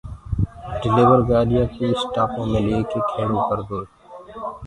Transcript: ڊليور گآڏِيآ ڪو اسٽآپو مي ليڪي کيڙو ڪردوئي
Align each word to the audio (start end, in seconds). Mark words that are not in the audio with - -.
ڊليور 0.81 1.19
گآڏِيآ 1.29 1.63
ڪو 1.73 1.83
اسٽآپو 1.93 2.41
مي 2.51 2.59
ليڪي 2.67 2.99
کيڙو 3.09 3.37
ڪردوئي 3.47 3.85